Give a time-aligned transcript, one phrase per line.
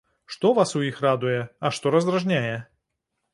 [0.35, 1.35] Што вас у іх радуе,
[1.69, 2.57] а што раздражняе?